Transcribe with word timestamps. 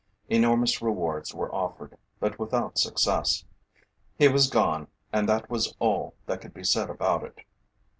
Enormous 0.29 0.81
rewards 0.81 1.31
were 1.31 1.53
offered, 1.53 1.95
but 2.19 2.39
without 2.39 2.79
success. 2.79 3.45
He 4.17 4.27
was 4.27 4.49
gone, 4.49 4.87
and 5.13 5.29
that 5.29 5.47
was 5.47 5.75
all 5.77 6.15
that 6.25 6.41
could 6.41 6.55
be 6.55 6.63
said 6.63 6.89
about 6.89 7.23
it. 7.23 7.41